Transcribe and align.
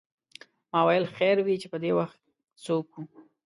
ما 0.71 0.79
ویل 0.87 1.05
خیر 1.17 1.37
وې 1.41 1.55
چې 1.61 1.67
پدې 1.73 1.91
وخت 1.99 2.17
څوک 2.63 2.87
و. 2.93 3.03